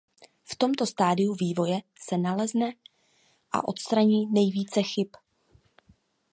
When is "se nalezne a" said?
1.99-3.67